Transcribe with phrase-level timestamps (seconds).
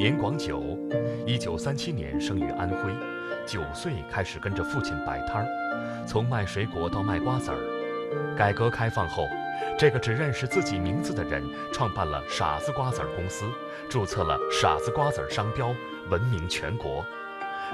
[0.00, 0.78] 年广九，
[1.26, 2.90] 一九三七年生于安徽，
[3.44, 8.34] 九岁开始跟着父亲摆摊儿，从卖水果到卖瓜子儿。
[8.34, 9.28] 改革开放后，
[9.78, 13.44] 这个只认识自己名字的人创办了傻子瓜子儿公司，
[13.90, 15.70] 注册了傻子瓜子儿商标，
[16.08, 17.04] 闻名全国。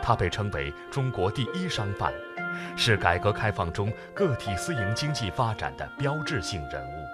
[0.03, 2.13] 他被称为中国第一商贩，
[2.77, 7.07] 是改革开放中个体私营经济发展的标志性人物。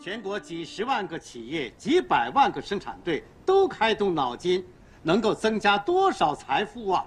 [0.00, 4.64] 全国几十万个企业、几百万个生产队都开动脑筋，
[5.02, 7.04] 能够增加多少财富啊？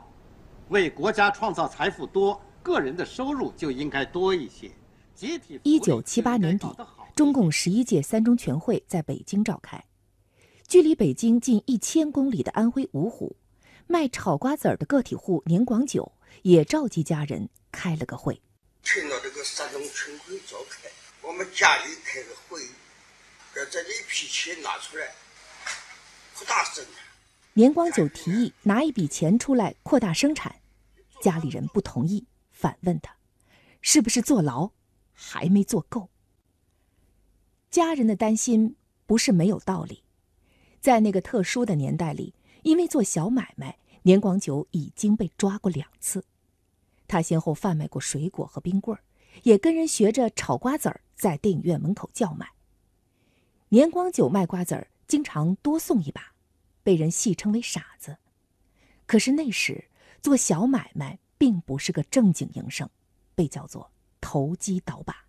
[0.67, 4.69] 为国家创造财富多，个人的收入就应该多一些。
[5.15, 6.67] 集体一九七八年底，
[7.15, 9.81] 中共十一届三中全会在北京召开，
[10.67, 13.37] 距离北京近一千公里的安徽芜湖。
[13.87, 16.11] 卖炒瓜子儿的个体户年广久
[16.43, 18.41] 也召集家人开了个会。
[18.83, 20.89] 听到这个三中全会召开，
[21.21, 22.61] 我们家里开个会，
[23.53, 25.13] 把这一批钱拿出来，
[26.35, 26.93] 扩大生产。
[27.53, 30.61] 年广九提议拿一笔钱出来扩大生产，
[31.21, 33.15] 家里人不同意，反问他，
[33.81, 34.71] 是不是坐牢，
[35.13, 36.09] 还没坐够？
[37.69, 38.75] 家人的担心
[39.05, 40.03] 不是没有道理，
[40.79, 42.33] 在那个特殊的年代里。
[42.63, 46.23] 因为做小买卖，年广九已经被抓过两次。
[47.07, 49.01] 他先后贩卖过水果和冰棍儿，
[49.43, 52.47] 也跟人学着炒瓜子儿，在电影院门口叫卖。
[53.69, 56.33] 年光九卖瓜子儿，经常多送一把，
[56.83, 58.17] 被人戏称为傻子。
[59.05, 59.89] 可是那时
[60.21, 62.89] 做小买卖并不是个正经营生，
[63.35, 65.25] 被叫做投机倒把。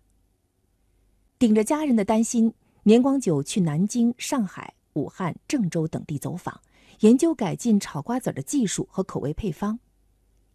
[1.39, 2.53] 顶着家人的担心，
[2.83, 6.61] 年光九去南京、上海、武汉、郑州等地走访。
[6.99, 9.79] 研究改进炒瓜子的技术和口味配方。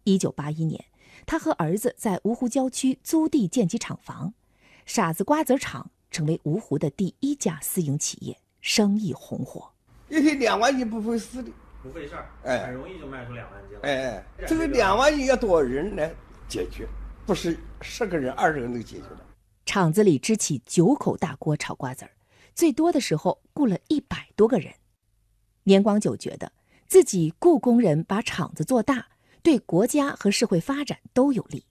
[0.05, 0.83] 一九八一年，
[1.25, 4.33] 他和儿子在芜湖郊区租地建起厂房，
[4.85, 9.71] 傻子瓜子厂成为芜湖的第一家私营企业，生意红火。
[10.09, 11.51] 一天两万斤不费事的，
[11.83, 13.81] 不费事儿，哎，很容易就卖出两万斤了。
[13.83, 16.11] 哎，这个两万斤要多少人来
[16.47, 16.87] 解决？
[17.25, 19.19] 不是十个人、二十个人能解决的。
[19.65, 22.11] 厂子里支起九口大锅炒瓜子儿，
[22.55, 24.73] 最多的时候雇了一百多个人。
[25.65, 26.51] 年光久觉得
[26.87, 29.09] 自己雇工人把厂子做大，
[29.43, 31.65] 对国家和社会发展都有利。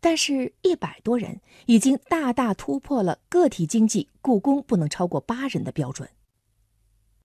[0.00, 6.08] 但是，一百多人已经大大突破了个体经济雇工不能超过八人的标准。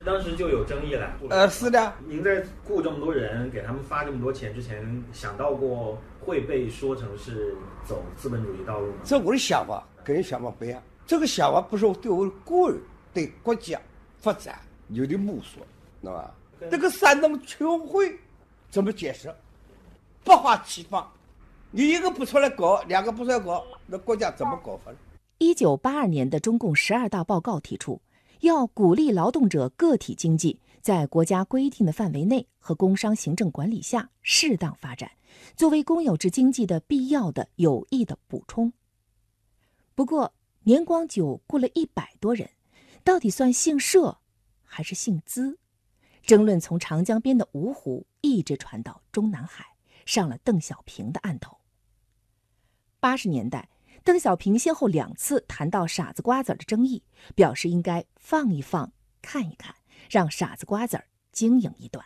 [0.05, 1.17] 当时就有争议了。
[1.29, 1.93] 呃，是的。
[2.05, 7.55] 您在雇这么多人，给他们发这么多钱之前，想到过会被说成是
[7.87, 8.97] 走资本主义道路吗？
[9.05, 10.83] 这我的想法跟人想法不一样。
[11.07, 12.81] 这个想法不是对我个人、
[13.13, 13.79] 对国家
[14.17, 14.59] 发展
[14.89, 15.65] 有点摸索。
[16.01, 16.35] 知道吧？
[16.69, 18.15] 这个山东全会
[18.69, 19.33] 怎么解释？
[20.25, 21.07] 百花齐放，
[21.69, 24.91] 你一个不出来搞，两个不出来搞，那国家怎么搞法？
[25.37, 28.01] 一九八二年的中共十二大报告提出，
[28.39, 35.11] 要鼓励劳动者个体经济在国家规定的范围内和工商行政管理下适当发展，
[35.55, 38.73] 作为公有制经济的必要的有益的补充。
[39.93, 42.49] 不过，年光久雇了一百多人，
[43.03, 44.17] 到底算姓社
[44.63, 45.59] 还是姓资？
[46.23, 49.63] 争论从长江边的芜湖一直传到中南海，
[50.05, 51.57] 上了邓小平的案头。
[52.99, 53.69] 八十年代，
[54.03, 57.03] 邓小平先后两次谈到傻子瓜子的争议，
[57.35, 59.75] 表示应该放一放，看一看，
[60.09, 62.05] 让傻子瓜子经营一段。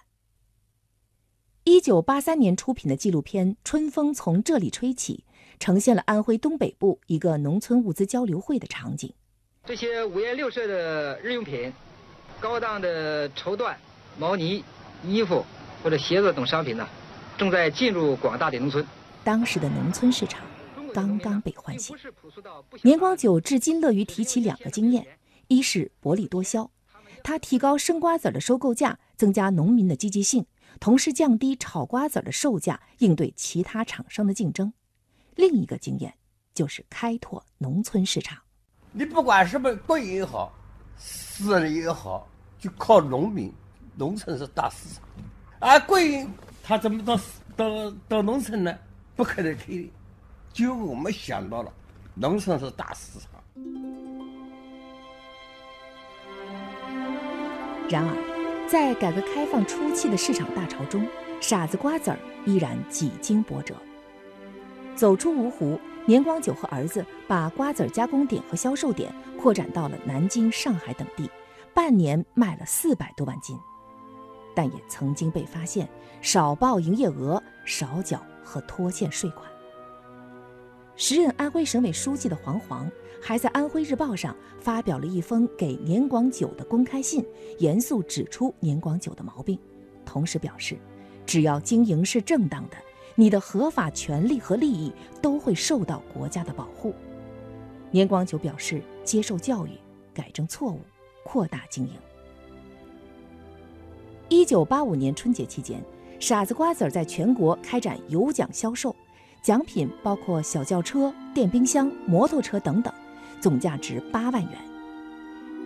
[1.65, 5.23] 一九八三年出品的纪录片《春风从这里吹起》，
[5.59, 9.13] 呈现了安徽东北部一个农村物资交流会的场景。
[9.65, 11.71] 这些五颜六色的日用品，
[12.39, 13.75] 高档的绸缎。
[14.17, 14.65] 毛呢、
[15.03, 15.45] 衣服
[15.83, 16.87] 或者鞋子等商品呢，
[17.39, 18.85] 正在进入广大的农村。
[19.23, 20.41] 当时的农村市场
[20.93, 21.95] 刚刚被唤醒。
[22.81, 25.07] 年光九至今乐于提起两个经验：
[25.47, 26.69] 一是薄利多销，
[27.23, 30.45] 他提高生瓜子的收购价，增加农民的积极性，
[30.81, 34.73] 同时降低炒瓜子的售价，应对其他厂商的竞争；
[35.35, 36.13] 另一个经验
[36.53, 38.37] 就是开拓农村市场。
[38.91, 40.51] 你不管什么国营也好，
[40.97, 42.27] 私人也好，
[42.59, 43.49] 就靠农民。
[43.95, 45.03] 农村是大市场，
[45.59, 46.29] 而国营
[46.69, 47.19] 他怎么到
[47.57, 48.77] 到到农村呢？
[49.15, 49.89] 不可能去的。
[50.53, 51.73] 就我们想到了，
[52.13, 53.41] 农村是大市场。
[57.89, 61.07] 然而，在改革开放初期的市场大潮中，
[61.41, 63.73] 傻子瓜子儿依然几经波折。
[64.95, 71.27] 走出芜湖，年光九和儿子把瓜子儿加工点和销售点扩展到了南京、上海等地，
[71.73, 73.57] 半年卖了四百多万斤。
[74.55, 75.87] 但也曾经被发现
[76.21, 79.49] 少报营业额、少缴和拖欠税款。
[80.95, 82.91] 时任安徽省委书记的黄煌，
[83.21, 87.25] 还在《安徽日报》上发表了一封给年广久的公开信，
[87.59, 89.57] 严肃指出年广久的毛病，
[90.05, 90.77] 同时表示，
[91.25, 92.75] 只要经营是正当的，
[93.15, 94.91] 你的合法权利和利益
[95.21, 96.93] 都会受到国家的保护。
[97.91, 99.71] 年广久表示接受教育，
[100.13, 100.81] 改正错误，
[101.23, 101.93] 扩大经营。
[104.31, 105.83] 一九八五年春节期间，
[106.19, 108.95] 傻子瓜子儿在全国开展有奖销售，
[109.41, 112.93] 奖品包括小轿车、电冰箱、摩托车等等，
[113.41, 114.51] 总价值八万元。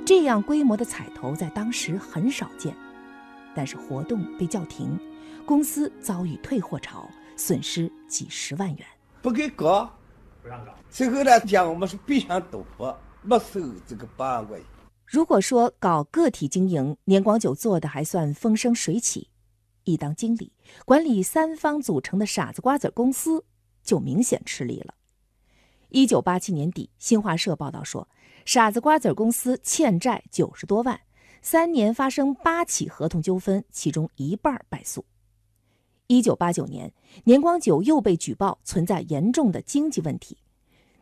[0.06, 2.74] 这样规模的彩头在当时很少见，
[3.54, 4.98] 但是活动被叫停，
[5.46, 7.06] 公司遭遇退货潮，
[7.36, 8.88] 损失几十万元。
[9.22, 9.94] 不给搞，
[10.42, 10.72] 不让搞。
[10.90, 14.68] 最后呢，讲我们是变相赌博，没收这个八万块钱。
[15.06, 19.30] 如果说搞个体经营，年广久做的还算风生水起，
[19.84, 20.52] 一当经理，
[20.86, 23.46] 管理三方组成的傻子瓜子公司，
[23.84, 24.96] 就明显吃力了。
[25.90, 28.08] 一九八七年底，新华社报道说，
[28.46, 31.00] 傻子瓜子公司欠债九十多万，
[31.42, 35.06] 三年发生八起合同纠纷，其中一半败诉。
[36.08, 36.92] 一九八九年，
[37.26, 40.38] 年广久又被举报存在严重的经济问题，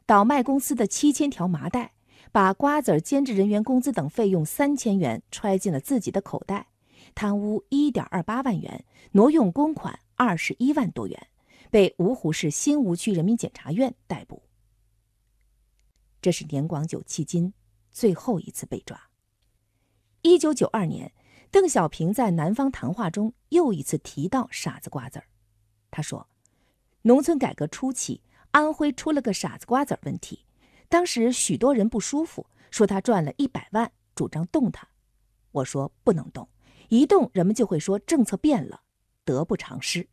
[0.06, 1.94] 倒卖公司的七千条麻袋。
[2.32, 6.68] 把瓜子儿兼职人员工资等费用三千元揣进了自己的口袋，
[7.14, 11.28] 贪污一点二八万元，挪用公款二十一万多元，
[11.70, 14.44] 被芜湖市新吴区人民检察院逮捕。
[16.22, 17.54] 这是年广久迄今
[17.92, 19.10] 最后一次被抓。
[20.22, 21.12] 一九九二年，
[21.50, 25.26] 邓小平在南方谈话中又一次提到“傻子瓜子儿”，
[25.92, 26.30] 他说
[27.02, 30.46] ：“农村改革初期，安徽出了个傻子瓜子儿问题。”
[30.92, 34.86] 当时许多人不舒服，说他赚了一百万，主张动他。
[35.54, 36.46] 我说不能动，
[36.90, 38.82] 一动人们就会说政策变了，
[39.24, 40.06] 得不偿失。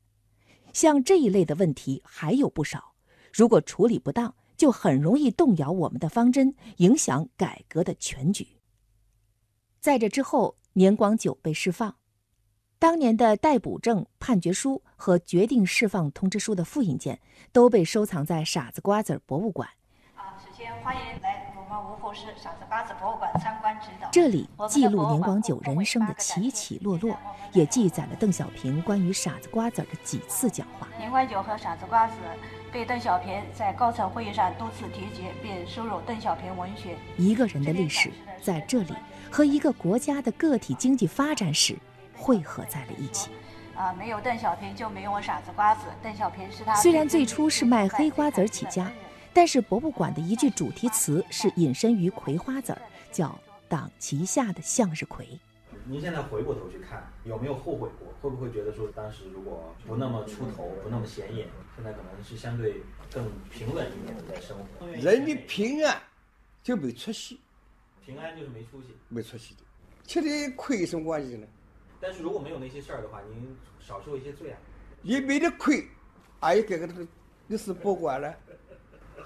[0.72, 2.94] 像这一类的问题还有不少，
[3.32, 8.46] 如果处理不当，就很容易动摇我们的方针，影响改革的全局。
[9.80, 11.96] 在这之后，年广久被释放，
[12.78, 17.20] 当年的逮捕证、判决书和决定释放通知书的复印件
[17.50, 19.68] 都被收藏在傻子瓜子博物馆。
[20.82, 24.08] 欢迎来我们芜湖市傻子瓜子博物馆参观指导。
[24.10, 27.16] 这里记录年广久人生的起起落落，
[27.52, 30.88] 也记载了邓小平关于傻子瓜子的几次讲话。
[30.98, 32.14] 年广久和傻子瓜子
[32.72, 36.96] 被邓小平在高层会议上多次提及，并收入邓小平文学。
[37.16, 38.10] 一个人的历史
[38.42, 38.94] 在这里
[39.30, 41.76] 和一个国家的个体经济发展史
[42.16, 43.30] 汇合在了一起。
[43.74, 45.86] 啊，没有邓小平就没有傻子瓜子。
[46.02, 48.90] 邓小平是他虽然最初是卖黑瓜子起家。
[49.38, 52.82] 但是博物馆的一句主题词是引申于葵花籽儿，
[53.12, 53.38] 叫
[53.70, 55.38] “党旗下的向日葵”。
[55.86, 58.12] 您现在回过头去看，有没有后悔过？
[58.20, 61.46] 会不会觉得说当时如果不那么出头，不那么显眼，
[61.76, 62.82] 现在可能是相对
[63.12, 64.88] 更平稳一点的在生活？
[64.88, 65.96] 人的平安
[66.64, 67.38] 就没出息，
[68.04, 69.60] 平安就是没出息，没出息的。
[70.04, 71.46] 吃的亏有什么关系呢？
[72.00, 74.58] 但是如果没有那些事儿的话，您少受一些罪啊。
[75.04, 75.86] 也没得亏，
[76.40, 77.06] 还有这个这个
[77.46, 78.34] 历史博物馆了。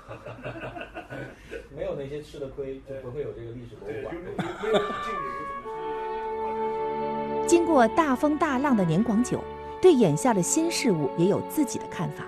[1.75, 4.15] 没有那些吃的亏，就不会有这个历史博物馆。
[7.47, 9.43] 经过大风大浪的年广久，
[9.81, 12.25] 对眼下的新事物也有自己的看法。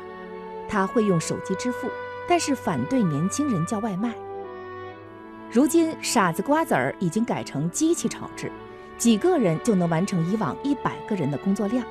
[0.68, 1.88] 他会用手机支付，
[2.28, 4.14] 但是反对年轻人叫外卖。
[5.50, 8.50] 如今傻子瓜子儿已经改成机器炒制，
[8.98, 11.84] 几个人就能完成以往一百个人的工作量。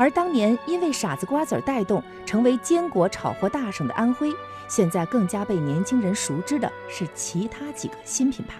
[0.00, 4.34] 而当年因为傻子瓜子儿带动成为坚果炒货大省的安徽。
[4.66, 8.54] 现在更加被年轻人熟知的是其他几个新品牌，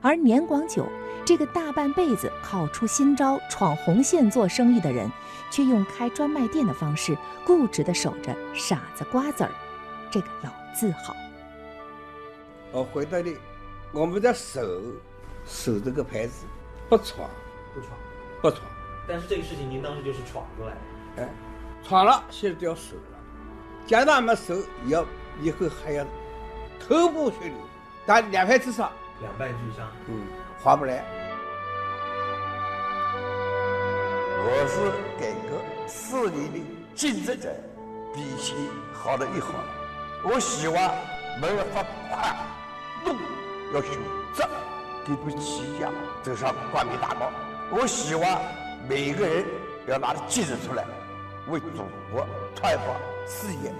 [0.00, 0.88] 而年广久
[1.24, 5.08] 这个大半辈子靠出新招、闯红线做生意的人，
[5.50, 9.50] 却用开专卖店的方式固执地守着“傻子瓜子儿”
[10.10, 11.14] 这个老字号。
[12.72, 13.36] 我回到你，
[13.92, 14.60] 我们在守
[15.46, 16.46] 守这个牌子，
[16.88, 17.28] 不闯，
[17.74, 17.90] 不闯，
[18.40, 18.62] 不闯。
[19.06, 21.28] 但是这个事情您当时就是闯出来的，哎，
[21.82, 22.94] 闯了，现在就要守。
[23.86, 24.54] 讲到没手，
[24.86, 25.04] 要
[25.40, 26.04] 以后还要
[26.78, 27.54] 头破血流，
[28.06, 28.90] 打两败俱伤，
[29.20, 30.22] 两败俱伤，嗯，
[30.62, 31.04] 划不来。
[34.44, 34.90] 我是
[35.20, 36.60] 改革四年的
[36.94, 37.48] 见证者，
[38.14, 38.54] 比起
[38.92, 39.52] 好了一好。
[40.24, 40.94] 我希望
[41.40, 42.36] 没有发快，
[43.04, 43.16] 路
[43.74, 43.98] 要选
[44.32, 44.48] 择，
[45.04, 45.88] 给部企业
[46.22, 47.32] 走上光明大道。
[47.70, 48.40] 我希望
[48.88, 49.44] 每个人
[49.86, 50.84] 要拿着技术出来，
[51.48, 52.80] 为祖国创造。
[53.26, 53.72] 事业。